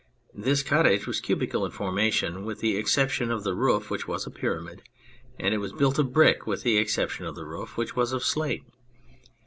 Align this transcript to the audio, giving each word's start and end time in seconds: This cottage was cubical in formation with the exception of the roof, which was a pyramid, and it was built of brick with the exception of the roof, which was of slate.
This 0.33 0.63
cottage 0.63 1.05
was 1.05 1.21
cubical 1.21 1.63
in 1.63 1.71
formation 1.71 2.43
with 2.43 2.59
the 2.59 2.75
exception 2.75 3.29
of 3.29 3.43
the 3.43 3.53
roof, 3.53 3.91
which 3.91 4.07
was 4.07 4.25
a 4.25 4.31
pyramid, 4.31 4.81
and 5.39 5.53
it 5.53 5.59
was 5.59 5.73
built 5.73 5.99
of 5.99 6.11
brick 6.11 6.47
with 6.47 6.63
the 6.63 6.77
exception 6.77 7.27
of 7.27 7.35
the 7.35 7.45
roof, 7.45 7.77
which 7.77 7.95
was 7.95 8.11
of 8.11 8.23
slate. 8.23 8.63